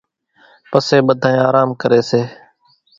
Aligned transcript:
پسي 0.69 0.97
ٻڌانئين 1.07 1.45
آرام 1.49 1.69
ڪري 1.81 2.01
سي 2.09 2.21